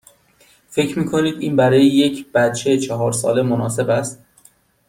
فکر 0.69 0.99
می 0.99 1.05
کنید 1.05 1.39
این 1.39 1.55
برای 1.55 1.85
یک 1.85 2.31
بچه 2.31 2.77
چهار 2.77 3.11
ساله 3.11 3.41
مناسب 3.41 3.89
است؟ 3.89 4.19